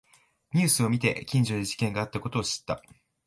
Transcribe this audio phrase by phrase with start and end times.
[0.55, 2.81] ニュースを見て近所で事件があったことを知った